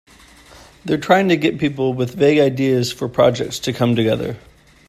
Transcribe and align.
They're 0.83 0.97
trying 0.97 1.29
to 1.29 1.37
get 1.37 1.59
people 1.59 1.93
with 1.93 2.15
vague 2.15 2.39
ideas 2.39 2.91
for 2.91 3.07
projects 3.07 3.59
to 3.59 3.71
come 3.71 3.95
together. 3.95 4.35